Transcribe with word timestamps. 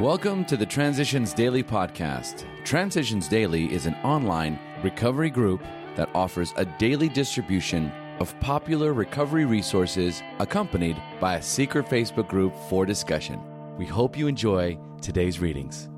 Welcome 0.00 0.46
to 0.46 0.56
the 0.56 0.64
Transitions 0.64 1.34
Daily 1.34 1.62
podcast. 1.62 2.46
Transitions 2.64 3.28
Daily 3.28 3.70
is 3.70 3.84
an 3.84 3.94
online 3.96 4.58
recovery 4.82 5.28
group 5.28 5.62
that 5.96 6.08
offers 6.14 6.54
a 6.56 6.64
daily 6.64 7.10
distribution 7.10 7.92
of 8.18 8.34
popular 8.40 8.94
recovery 8.94 9.44
resources 9.44 10.22
accompanied 10.38 10.96
by 11.20 11.36
a 11.36 11.42
secret 11.42 11.84
Facebook 11.84 12.26
group 12.26 12.54
for 12.70 12.86
discussion. 12.86 13.38
We 13.76 13.84
hope 13.84 14.16
you 14.16 14.28
enjoy 14.28 14.78
today's 15.02 15.40
readings. 15.40 15.90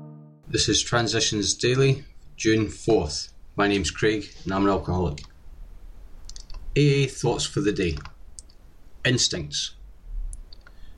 This 0.49 0.67
is 0.67 0.83
Transitions 0.83 1.53
Daily, 1.53 2.03
June 2.35 2.65
4th. 2.65 3.29
My 3.55 3.69
name's 3.69 3.91
Craig 3.91 4.25
and 4.43 4.53
I'm 4.53 4.65
an 4.65 4.71
alcoholic. 4.71 5.23
AA 6.77 7.07
Thoughts 7.07 7.45
for 7.45 7.61
the 7.61 7.71
Day 7.71 7.97
Instincts. 9.05 9.75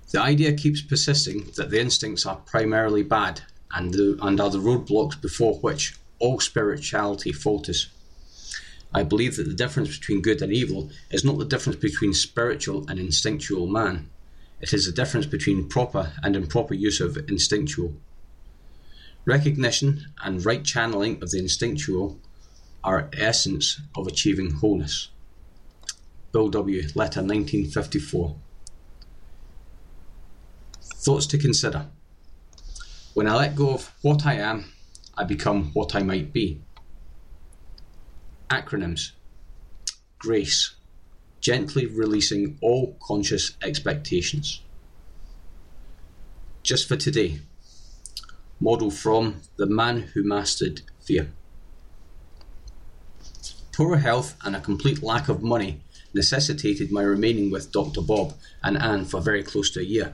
The 0.09 0.21
idea 0.21 0.53
keeps 0.53 0.81
persisting 0.81 1.51
that 1.57 1.69
the 1.69 1.81
instincts 1.81 2.25
are 2.25 2.37
primarily 2.37 3.03
bad 3.03 3.41
and, 3.71 3.93
the, 3.93 4.17
and 4.21 4.39
are 4.39 4.49
the 4.49 4.59
roadblocks 4.59 5.19
before 5.19 5.55
which 5.55 5.95
all 6.19 6.39
spirituality 6.39 7.33
falters. 7.33 7.89
I 8.93 9.03
believe 9.03 9.35
that 9.35 9.47
the 9.47 9.53
difference 9.53 9.97
between 9.97 10.21
good 10.21 10.41
and 10.41 10.53
evil 10.53 10.89
is 11.11 11.25
not 11.25 11.37
the 11.37 11.45
difference 11.45 11.77
between 11.79 12.13
spiritual 12.13 12.85
and 12.87 12.99
instinctual 12.99 13.67
man. 13.67 14.09
It 14.61 14.73
is 14.73 14.85
the 14.85 14.93
difference 14.93 15.25
between 15.25 15.67
proper 15.67 16.13
and 16.23 16.35
improper 16.35 16.73
use 16.73 17.01
of 17.01 17.17
instinctual. 17.29 17.93
Recognition 19.25 20.13
and 20.23 20.45
right 20.45 20.63
channeling 20.63 21.21
of 21.21 21.31
the 21.31 21.39
instinctual 21.39 22.17
are 22.81 23.09
essence 23.11 23.81
of 23.95 24.07
achieving 24.07 24.51
wholeness. 24.51 25.09
Bill 26.31 26.47
W. 26.47 26.83
Letter 26.95 27.21
1954. 27.21 28.35
Thoughts 31.07 31.27
to 31.27 31.37
consider. 31.37 31.85
When 33.13 33.29
I 33.29 33.35
let 33.37 33.55
go 33.55 33.69
of 33.69 33.93
what 34.01 34.25
I 34.25 34.33
am, 34.33 34.73
I 35.17 35.23
become 35.23 35.71
what 35.71 35.95
I 35.95 36.03
might 36.03 36.33
be. 36.33 36.59
Acronyms 38.49 39.11
Grace, 40.19 40.75
gently 41.39 41.85
releasing 41.85 42.57
all 42.61 42.97
conscious 43.01 43.55
expectations. 43.61 44.61
Just 46.61 46.89
for 46.89 46.97
today, 46.97 47.39
model 48.59 48.91
from 48.91 49.39
The 49.55 49.65
Man 49.65 50.09
Who 50.13 50.23
Mastered 50.23 50.81
Fear. 50.99 51.31
Poor 53.71 53.95
health 53.95 54.35
and 54.43 54.57
a 54.57 54.59
complete 54.59 55.01
lack 55.01 55.29
of 55.29 55.41
money 55.41 55.79
necessitated 56.13 56.91
my 56.91 57.01
remaining 57.01 57.49
with 57.49 57.71
Dr. 57.71 58.01
Bob 58.01 58.33
and 58.61 58.77
Anne 58.77 59.05
for 59.05 59.21
very 59.21 59.41
close 59.41 59.71
to 59.71 59.79
a 59.79 59.83
year 59.83 60.13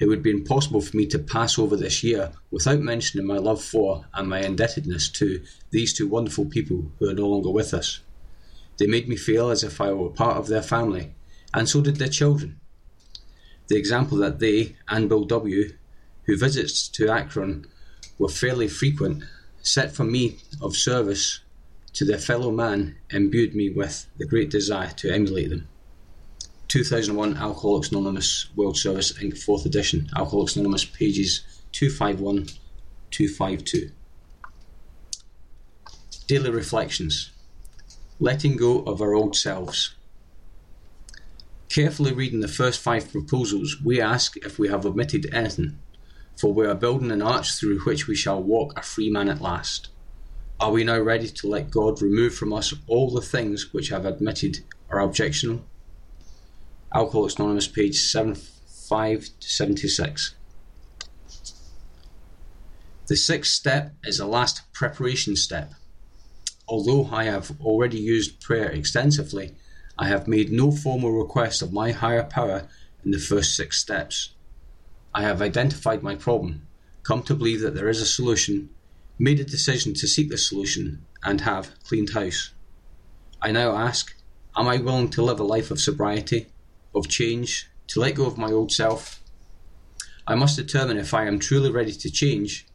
it 0.00 0.08
would 0.08 0.22
be 0.22 0.30
impossible 0.30 0.80
for 0.80 0.96
me 0.96 1.06
to 1.06 1.18
pass 1.18 1.58
over 1.58 1.76
this 1.76 2.02
year 2.02 2.32
without 2.50 2.80
mentioning 2.80 3.26
my 3.26 3.36
love 3.36 3.62
for 3.62 4.06
and 4.14 4.28
my 4.28 4.40
indebtedness 4.40 5.10
to 5.10 5.42
these 5.70 5.92
two 5.92 6.08
wonderful 6.08 6.46
people 6.46 6.90
who 6.98 7.08
are 7.08 7.14
no 7.14 7.28
longer 7.28 7.50
with 7.50 7.74
us. 7.74 8.00
They 8.78 8.86
made 8.86 9.08
me 9.08 9.16
feel 9.16 9.50
as 9.50 9.62
if 9.62 9.78
I 9.78 9.92
were 9.92 10.08
part 10.08 10.38
of 10.38 10.48
their 10.48 10.62
family, 10.62 11.14
and 11.52 11.68
so 11.68 11.82
did 11.82 11.96
their 11.96 12.08
children. 12.08 12.58
The 13.68 13.76
example 13.76 14.16
that 14.18 14.38
they 14.38 14.76
and 14.88 15.06
Bill 15.06 15.24
W., 15.24 15.74
who 16.24 16.36
visits 16.38 16.88
to 16.88 17.10
Akron 17.10 17.66
were 18.18 18.28
fairly 18.28 18.68
frequent, 18.68 19.24
set 19.60 19.92
for 19.92 20.04
me 20.04 20.38
of 20.62 20.76
service 20.76 21.40
to 21.92 22.06
their 22.06 22.18
fellow 22.18 22.50
man, 22.50 22.96
imbued 23.10 23.54
me 23.54 23.68
with 23.68 24.06
the 24.16 24.26
great 24.26 24.50
desire 24.50 24.92
to 24.96 25.12
emulate 25.12 25.50
them. 25.50 25.68
2001 26.70 27.36
Alcoholics 27.36 27.90
Anonymous 27.90 28.46
World 28.54 28.76
Service 28.76 29.12
Inc. 29.14 29.32
4th 29.32 29.66
edition, 29.66 30.08
Alcoholics 30.16 30.54
Anonymous, 30.54 30.84
pages 30.84 31.42
251 31.72 32.46
252. 33.10 33.90
Daily 36.28 36.50
Reflections 36.50 37.32
Letting 38.20 38.56
Go 38.56 38.82
of 38.84 39.02
Our 39.02 39.14
Old 39.14 39.34
Selves. 39.34 39.96
Carefully 41.68 42.12
reading 42.12 42.38
the 42.38 42.46
first 42.46 42.78
five 42.78 43.10
proposals, 43.10 43.78
we 43.84 44.00
ask 44.00 44.36
if 44.36 44.56
we 44.56 44.68
have 44.68 44.86
omitted 44.86 45.28
anything, 45.34 45.76
for 46.36 46.54
we 46.54 46.68
are 46.68 46.76
building 46.76 47.10
an 47.10 47.20
arch 47.20 47.58
through 47.58 47.80
which 47.80 48.06
we 48.06 48.14
shall 48.14 48.40
walk 48.40 48.78
a 48.78 48.82
free 48.82 49.10
man 49.10 49.28
at 49.28 49.42
last. 49.42 49.88
Are 50.60 50.70
we 50.70 50.84
now 50.84 51.00
ready 51.00 51.26
to 51.30 51.48
let 51.48 51.72
God 51.72 52.00
remove 52.00 52.36
from 52.36 52.52
us 52.52 52.72
all 52.86 53.10
the 53.10 53.20
things 53.20 53.72
which 53.72 53.88
have 53.88 54.06
admitted 54.06 54.60
are 54.88 55.00
objectionable? 55.00 55.64
Alcoholics 56.92 57.36
Anonymous, 57.36 57.68
page 57.68 58.00
75 58.00 59.30
to 59.38 59.48
76. 59.48 60.34
The 63.06 63.16
sixth 63.16 63.52
step 63.52 63.94
is 64.02 64.18
the 64.18 64.26
last 64.26 64.72
preparation 64.72 65.36
step. 65.36 65.74
Although 66.66 67.08
I 67.12 67.24
have 67.24 67.52
already 67.60 67.98
used 67.98 68.40
prayer 68.40 68.68
extensively, 68.70 69.54
I 69.96 70.08
have 70.08 70.26
made 70.26 70.50
no 70.50 70.72
formal 70.72 71.12
request 71.12 71.62
of 71.62 71.72
my 71.72 71.92
higher 71.92 72.24
power 72.24 72.66
in 73.04 73.12
the 73.12 73.20
first 73.20 73.54
six 73.54 73.78
steps. 73.78 74.34
I 75.14 75.22
have 75.22 75.40
identified 75.40 76.02
my 76.02 76.16
problem, 76.16 76.66
come 77.04 77.22
to 77.24 77.36
believe 77.36 77.60
that 77.60 77.76
there 77.76 77.88
is 77.88 78.00
a 78.00 78.06
solution, 78.06 78.68
made 79.16 79.38
a 79.38 79.44
decision 79.44 79.94
to 79.94 80.08
seek 80.08 80.28
the 80.28 80.38
solution, 80.38 81.06
and 81.22 81.42
have 81.42 81.70
cleaned 81.84 82.10
house. 82.10 82.52
I 83.40 83.52
now 83.52 83.76
ask, 83.76 84.12
am 84.56 84.66
I 84.66 84.78
willing 84.78 85.10
to 85.10 85.22
live 85.22 85.38
a 85.38 85.44
life 85.44 85.70
of 85.70 85.80
sobriety? 85.80 86.48
Of 86.94 87.08
change, 87.08 87.68
to 87.88 88.00
let 88.00 88.14
go 88.14 88.26
of 88.26 88.38
my 88.38 88.50
old 88.50 88.72
self. 88.72 89.20
I 90.26 90.34
must 90.34 90.56
determine 90.56 90.96
if 90.96 91.12
I 91.12 91.26
am 91.26 91.38
truly 91.38 91.70
ready 91.70 91.92
to 91.92 92.10
change. 92.10 92.66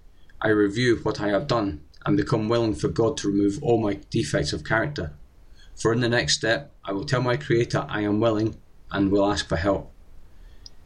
I 0.41 0.49
review 0.49 0.97
what 0.97 1.21
I 1.21 1.29
have 1.29 1.47
done 1.47 1.81
and 2.05 2.17
become 2.17 2.49
willing 2.49 2.75
for 2.75 2.87
God 2.87 3.17
to 3.17 3.29
remove 3.29 3.63
all 3.63 3.81
my 3.81 3.99
defects 4.09 4.53
of 4.53 4.63
character. 4.63 5.13
For 5.75 5.93
in 5.93 6.01
the 6.01 6.09
next 6.09 6.35
step, 6.35 6.73
I 6.83 6.91
will 6.91 7.05
tell 7.05 7.21
my 7.21 7.37
Creator 7.37 7.85
I 7.89 8.01
am 8.01 8.19
willing 8.19 8.57
and 8.91 9.11
will 9.11 9.29
ask 9.29 9.47
for 9.47 9.55
help. 9.55 9.91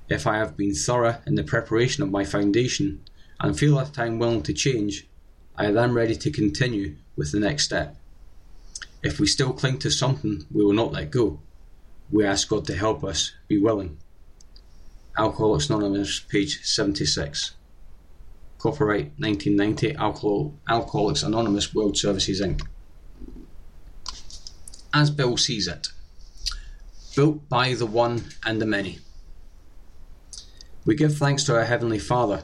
If 0.07 0.25
I 0.25 0.37
have 0.37 0.57
been 0.57 0.73
thorough 0.73 1.21
in 1.25 1.35
the 1.35 1.43
preparation 1.43 2.03
of 2.03 2.11
my 2.11 2.23
foundation 2.23 3.01
and 3.39 3.57
feel 3.57 3.75
that 3.75 3.99
I 3.99 4.07
am 4.07 4.19
willing 4.19 4.43
to 4.43 4.53
change, 4.53 5.07
I 5.55 5.65
am 5.65 5.75
then 5.75 5.93
ready 5.93 6.15
to 6.15 6.31
continue 6.31 6.95
with 7.15 7.31
the 7.31 7.39
next 7.39 7.65
step. 7.65 7.95
If 9.03 9.19
we 9.19 9.27
still 9.27 9.53
cling 9.53 9.79
to 9.79 9.91
something, 9.91 10.45
we 10.51 10.63
will 10.63 10.73
not 10.73 10.91
let 10.91 11.11
go 11.11 11.39
we 12.11 12.25
ask 12.25 12.49
God 12.49 12.65
to 12.65 12.75
help 12.75 13.03
us 13.03 13.33
be 13.47 13.59
willing. 13.59 13.97
Alcoholics 15.17 15.69
Anonymous, 15.69 16.19
page 16.19 16.63
76. 16.63 17.55
Copyright 18.57 19.13
1990, 19.17 19.95
Alcohol, 19.95 20.53
Alcoholics 20.67 21.23
Anonymous 21.23 21.73
World 21.73 21.97
Services 21.97 22.41
Inc. 22.41 22.61
As 24.93 25.11
Bill 25.11 25.37
sees 25.37 25.67
it, 25.67 25.89
built 27.15 27.47
by 27.47 27.73
the 27.73 27.85
one 27.85 28.25
and 28.45 28.61
the 28.61 28.65
many. 28.65 28.99
We 30.85 30.95
give 30.95 31.15
thanks 31.15 31.43
to 31.45 31.55
our 31.55 31.65
Heavenly 31.65 31.99
Father, 31.99 32.43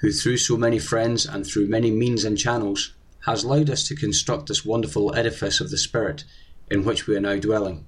who 0.00 0.12
through 0.12 0.36
so 0.36 0.56
many 0.56 0.78
friends 0.78 1.24
and 1.24 1.46
through 1.46 1.68
many 1.68 1.90
means 1.90 2.24
and 2.24 2.38
channels 2.38 2.94
has 3.26 3.42
allowed 3.42 3.70
us 3.70 3.82
to 3.88 3.96
construct 3.96 4.48
this 4.48 4.64
wonderful 4.64 5.14
edifice 5.14 5.60
of 5.60 5.70
the 5.70 5.78
Spirit 5.78 6.24
in 6.70 6.84
which 6.84 7.06
we 7.06 7.16
are 7.16 7.20
now 7.20 7.36
dwelling 7.36 7.86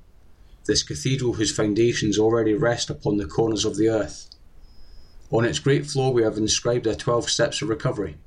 this 0.71 0.85
cathedral 0.85 1.33
whose 1.33 1.51
foundations 1.51 2.17
already 2.17 2.55
rest 2.55 2.91
upon 2.91 3.17
the 3.17 3.27
corners 3.27 3.65
of 3.65 3.77
the 3.77 3.89
earth. 3.89 4.31
On 5.33 5.45
its 5.45 5.59
great 5.59 5.85
floor 5.85 6.13
we 6.13 6.23
have 6.23 6.37
inscribed 6.37 6.87
our 6.87 6.95
twelve 6.95 7.29
steps 7.29 7.61
of 7.61 7.69
recovery. 7.69 8.19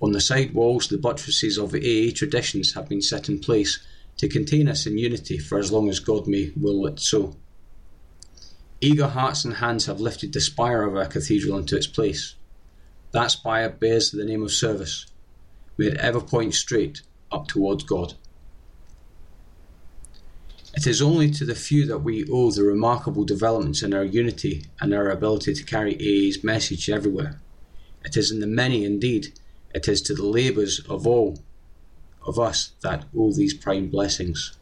On 0.00 0.12
the 0.12 0.20
side 0.20 0.54
walls, 0.54 0.86
the 0.86 0.98
buttresses 0.98 1.58
of 1.58 1.74
AA 1.74 2.12
traditions 2.14 2.74
have 2.74 2.88
been 2.88 3.02
set 3.02 3.28
in 3.28 3.40
place 3.40 3.84
to 4.18 4.28
contain 4.28 4.68
us 4.68 4.86
in 4.86 4.98
unity 4.98 5.36
for 5.36 5.58
as 5.58 5.72
long 5.72 5.88
as 5.88 5.98
God 5.98 6.28
may 6.28 6.52
will 6.56 6.86
it 6.86 7.00
so. 7.00 7.34
Eager 8.80 9.08
hearts 9.08 9.44
and 9.44 9.54
hands 9.54 9.86
have 9.86 10.00
lifted 10.00 10.32
the 10.32 10.40
spire 10.40 10.84
of 10.84 10.96
our 10.96 11.06
cathedral 11.06 11.58
into 11.58 11.76
its 11.76 11.88
place. 11.88 12.36
That 13.10 13.32
spire 13.32 13.68
bears 13.68 14.12
the 14.12 14.24
name 14.24 14.44
of 14.44 14.52
service. 14.52 15.06
May 15.76 15.86
it 15.86 15.96
ever 15.96 16.20
point 16.20 16.54
straight 16.54 17.02
up 17.32 17.48
towards 17.48 17.82
God. 17.82 18.14
It 20.74 20.86
is 20.86 21.02
only 21.02 21.30
to 21.32 21.44
the 21.44 21.54
few 21.54 21.86
that 21.86 21.98
we 21.98 22.26
owe 22.30 22.50
the 22.50 22.62
remarkable 22.62 23.24
developments 23.24 23.82
in 23.82 23.92
our 23.92 24.04
unity 24.04 24.66
and 24.80 24.94
our 24.94 25.10
ability 25.10 25.52
to 25.54 25.64
carry 25.64 25.94
AA's 25.94 26.42
message 26.42 26.88
everywhere. 26.88 27.40
It 28.04 28.16
is 28.16 28.30
in 28.30 28.40
the 28.40 28.46
many, 28.46 28.84
indeed, 28.84 29.38
it 29.74 29.86
is 29.86 30.00
to 30.02 30.14
the 30.14 30.26
labours 30.26 30.80
of 30.88 31.06
all 31.06 31.38
of 32.26 32.38
us 32.38 32.72
that 32.82 33.04
owe 33.16 33.32
these 33.32 33.54
prime 33.54 33.88
blessings. 33.88 34.56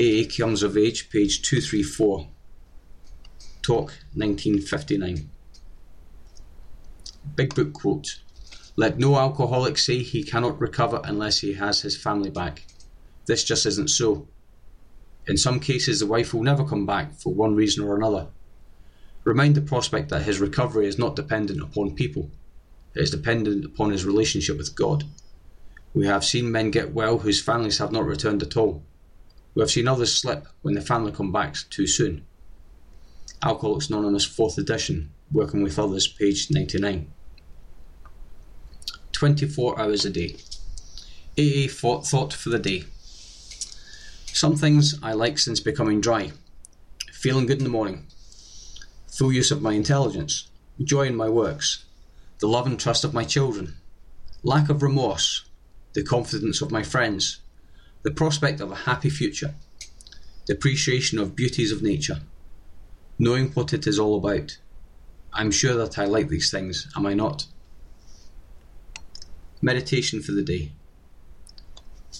AA 0.00 0.22
Comes 0.36 0.62
of 0.62 0.76
Age, 0.76 1.10
page 1.10 1.42
234. 1.42 2.28
Talk 3.62 3.98
1959. 4.14 5.28
Big 7.34 7.54
Book 7.54 7.72
quote 7.72 8.20
Let 8.76 8.98
no 8.98 9.16
alcoholic 9.16 9.76
say 9.76 9.98
he 9.98 10.22
cannot 10.22 10.60
recover 10.60 11.00
unless 11.04 11.40
he 11.40 11.54
has 11.54 11.80
his 11.80 11.96
family 11.96 12.30
back. 12.30 12.64
This 13.26 13.42
just 13.42 13.66
isn't 13.66 13.90
so. 13.90 14.28
In 15.28 15.36
some 15.36 15.60
cases, 15.60 16.00
the 16.00 16.06
wife 16.06 16.32
will 16.32 16.42
never 16.42 16.64
come 16.64 16.86
back 16.86 17.12
for 17.12 17.34
one 17.34 17.54
reason 17.54 17.84
or 17.84 17.94
another. 17.94 18.28
Remind 19.24 19.54
the 19.54 19.60
prospect 19.60 20.08
that 20.08 20.22
his 20.22 20.40
recovery 20.40 20.86
is 20.86 20.98
not 20.98 21.14
dependent 21.14 21.62
upon 21.62 21.94
people, 21.94 22.30
it 22.94 23.02
is 23.02 23.10
dependent 23.10 23.66
upon 23.66 23.90
his 23.90 24.06
relationship 24.06 24.56
with 24.56 24.74
God. 24.74 25.04
We 25.92 26.06
have 26.06 26.24
seen 26.24 26.50
men 26.50 26.70
get 26.70 26.94
well 26.94 27.18
whose 27.18 27.42
families 27.42 27.78
have 27.78 27.92
not 27.92 28.06
returned 28.06 28.42
at 28.42 28.56
all. 28.56 28.82
We 29.54 29.60
have 29.60 29.70
seen 29.70 29.86
others 29.86 30.16
slip 30.16 30.48
when 30.62 30.74
the 30.74 30.80
family 30.80 31.12
come 31.12 31.30
back 31.30 31.56
too 31.68 31.86
soon. 31.86 32.24
Alcoholics 33.42 33.88
Anonymous 33.88 34.26
4th 34.26 34.56
edition, 34.56 35.10
Working 35.30 35.62
with 35.62 35.78
Others, 35.78 36.08
page 36.08 36.50
99. 36.50 37.12
24 39.12 39.78
hours 39.78 40.04
a 40.04 40.10
day. 40.10 40.36
AA 41.38 41.68
thought 41.68 42.32
for 42.32 42.48
the 42.48 42.58
day. 42.58 42.84
Some 44.38 44.54
things 44.54 44.96
I 45.02 45.14
like 45.14 45.36
since 45.36 45.58
becoming 45.58 46.00
dry. 46.00 46.30
Feeling 47.12 47.46
good 47.46 47.58
in 47.58 47.64
the 47.64 47.70
morning. 47.70 48.06
Full 49.08 49.32
use 49.32 49.50
of 49.50 49.62
my 49.62 49.72
intelligence. 49.72 50.46
Joy 50.80 51.06
in 51.08 51.16
my 51.16 51.28
works. 51.28 51.84
The 52.38 52.46
love 52.46 52.64
and 52.64 52.78
trust 52.78 53.02
of 53.02 53.12
my 53.12 53.24
children. 53.24 53.74
Lack 54.44 54.70
of 54.70 54.80
remorse. 54.80 55.44
The 55.94 56.04
confidence 56.04 56.62
of 56.62 56.70
my 56.70 56.84
friends. 56.84 57.40
The 58.04 58.12
prospect 58.12 58.60
of 58.60 58.70
a 58.70 58.84
happy 58.86 59.10
future. 59.10 59.56
The 60.46 60.52
appreciation 60.52 61.18
of 61.18 61.34
beauties 61.34 61.72
of 61.72 61.82
nature. 61.82 62.20
Knowing 63.18 63.48
what 63.54 63.72
it 63.72 63.88
is 63.88 63.98
all 63.98 64.16
about. 64.16 64.56
I'm 65.32 65.50
sure 65.50 65.74
that 65.74 65.98
I 65.98 66.04
like 66.04 66.28
these 66.28 66.52
things, 66.52 66.86
am 66.96 67.06
I 67.06 67.14
not? 67.14 67.46
Meditation 69.60 70.22
for 70.22 70.30
the 70.30 70.44
day. 70.44 70.70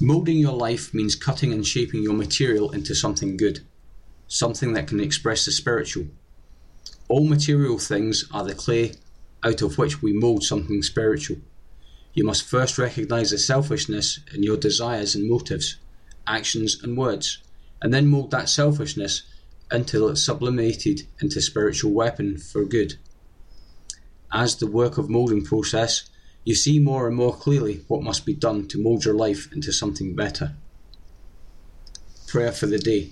Moulding 0.01 0.39
your 0.39 0.55
life 0.55 0.95
means 0.95 1.17
cutting 1.17 1.53
and 1.53 1.67
shaping 1.67 2.03
your 2.03 2.15
material 2.15 2.71
into 2.71 2.95
something 2.95 3.37
good, 3.37 3.61
something 4.29 4.73
that 4.75 4.87
can 4.87 5.01
express 5.01 5.45
the 5.45 5.51
spiritual. 5.51 6.07
All 7.09 7.25
material 7.25 7.79
things 7.79 8.25
are 8.31 8.45
the 8.45 8.55
clay 8.55 8.95
out 9.43 9.63
of 9.63 9.77
which 9.77 10.01
we 10.01 10.13
mould 10.13 10.45
something 10.45 10.83
spiritual. 10.83 11.39
You 12.15 12.25
must 12.25 12.45
first 12.45 12.79
recognize 12.79 13.31
the 13.31 13.39
selfishness 13.39 14.21
in 14.35 14.43
your 14.43 14.57
desires 14.57 15.15
and 15.15 15.29
motives, 15.29 15.77
actions 16.27 16.83
and 16.83 16.97
words, 16.97 17.39
and 17.83 17.93
then 17.93 18.07
mould 18.07 18.31
that 18.31 18.49
selfishness 18.49 19.23
until 19.71 20.09
it's 20.09 20.25
sublimated 20.25 21.03
into 21.21 21.41
spiritual 21.41 21.93
weapon 21.93 22.39
for 22.39 22.65
good. 22.65 22.99
As 24.33 24.57
the 24.57 24.67
work 24.67 24.99
of 24.99 25.11
moulding 25.11 25.45
process, 25.45 26.09
you 26.49 26.55
see 26.55 26.79
more 26.79 27.07
and 27.07 27.15
more 27.15 27.35
clearly 27.35 27.85
what 27.89 28.03
must 28.03 28.25
be 28.25 28.33
done 28.33 28.67
to 28.67 28.83
mould 28.83 29.05
your 29.05 29.13
life 29.13 29.53
into 29.53 29.71
something 29.71 30.17
better. 30.17 30.55
Prayer 32.27 32.53
for 32.53 32.65
the 32.65 32.79
day. 32.79 33.11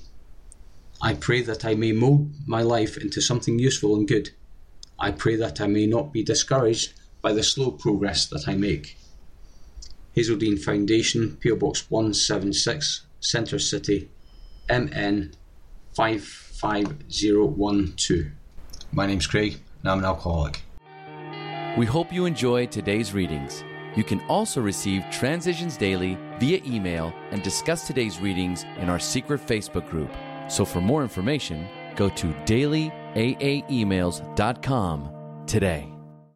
I 1.02 1.12
pray 1.12 1.42
that 1.42 1.62
I 1.62 1.74
may 1.74 1.92
mould 1.92 2.30
my 2.46 2.62
life 2.62 2.96
into 2.96 3.20
something 3.20 3.58
useful 3.58 3.94
and 3.94 4.08
good. 4.08 4.30
I 4.98 5.10
pray 5.10 5.36
that 5.36 5.60
I 5.60 5.66
may 5.66 5.86
not 5.86 6.14
be 6.14 6.22
discouraged 6.22 6.94
by 7.20 7.34
the 7.34 7.42
slow 7.42 7.72
progress 7.72 8.24
that 8.28 8.48
I 8.48 8.54
make. 8.54 8.96
Hazelden 10.14 10.56
Foundation, 10.56 11.36
PO 11.42 11.56
Box 11.56 11.90
176, 11.90 13.02
Centre 13.20 13.58
City, 13.58 14.08
MN 14.70 15.34
55012. 15.94 18.32
My 18.92 19.04
name's 19.04 19.26
Craig, 19.26 19.58
and 19.82 19.90
I'm 19.90 19.98
an 19.98 20.06
alcoholic. 20.06 20.62
We 21.76 21.86
hope 21.86 22.12
you 22.12 22.24
enjoy 22.24 22.66
today's 22.66 23.12
readings. 23.12 23.64
You 23.96 24.04
can 24.04 24.20
also 24.28 24.60
receive 24.60 25.04
Transitions 25.10 25.76
Daily 25.76 26.16
via 26.38 26.60
email 26.66 27.12
and 27.30 27.42
discuss 27.42 27.86
today's 27.86 28.20
readings 28.20 28.64
in 28.78 28.88
our 28.88 28.98
secret 28.98 29.46
Facebook 29.46 29.88
group. 29.90 30.10
So 30.48 30.64
for 30.64 30.80
more 30.80 31.02
information, 31.02 31.68
go 31.94 32.08
to 32.08 32.26
dailyaaemails.com 32.46 35.10
today 35.46 35.95